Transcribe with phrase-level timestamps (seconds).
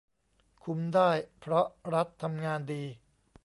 [0.63, 2.83] คุมได้ เพราะรัฐทำงานดี